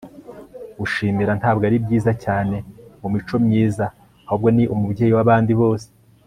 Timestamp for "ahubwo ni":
4.27-4.63